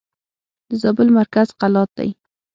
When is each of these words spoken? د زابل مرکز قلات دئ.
د 0.69 0.71
زابل 0.81 1.07
مرکز 1.17 1.47
قلات 1.61 1.89
دئ. 1.97 2.09